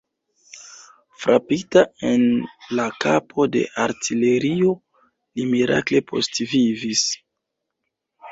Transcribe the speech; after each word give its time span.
Frapita 1.23 1.83
en 2.11 2.23
la 2.79 2.85
kapo 3.05 3.45
de 3.57 3.61
artilerio, 3.83 4.73
li 5.39 5.45
mirakle 5.51 6.01
postvivis. 6.13 7.05